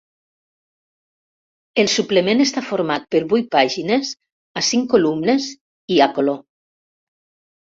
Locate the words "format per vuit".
2.69-3.51